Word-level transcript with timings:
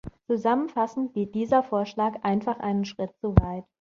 Zusammenfassend 0.25 1.13
geht 1.13 1.35
dieser 1.35 1.61
Vorschlag 1.61 2.13
einfach 2.23 2.57
einen 2.59 2.85
Schritt 2.85 3.15
zu 3.19 3.35
weit. 3.35 3.65